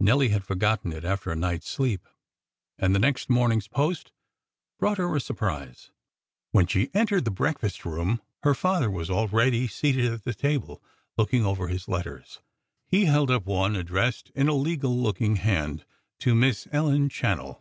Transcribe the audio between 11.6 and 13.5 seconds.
his letters. He held up